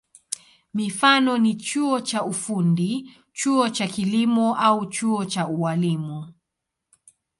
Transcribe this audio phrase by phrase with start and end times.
[0.73, 6.33] Mifano ni chuo cha ufundi, chuo cha kilimo au chuo cha ualimu.